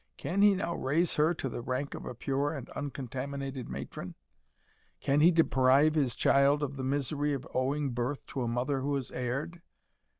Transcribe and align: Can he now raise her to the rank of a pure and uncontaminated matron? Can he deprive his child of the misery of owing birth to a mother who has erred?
Can 0.17 0.41
he 0.41 0.55
now 0.55 0.73
raise 0.73 1.13
her 1.17 1.31
to 1.35 1.47
the 1.47 1.61
rank 1.61 1.93
of 1.93 2.07
a 2.07 2.15
pure 2.15 2.55
and 2.55 2.67
uncontaminated 2.71 3.69
matron? 3.69 4.15
Can 4.99 5.19
he 5.19 5.29
deprive 5.29 5.93
his 5.93 6.15
child 6.15 6.63
of 6.63 6.75
the 6.75 6.83
misery 6.83 7.33
of 7.33 7.47
owing 7.53 7.91
birth 7.91 8.25
to 8.25 8.41
a 8.41 8.47
mother 8.47 8.79
who 8.81 8.95
has 8.95 9.11
erred? 9.11 9.61